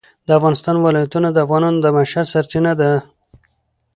د 0.27 0.29
افغانستان 0.39 0.75
ولايتونه 0.79 1.27
د 1.31 1.37
افغانانو 1.45 1.79
د 1.83 1.85
معیشت 1.95 2.27
سرچینه 2.33 2.71
ده. 2.79 2.91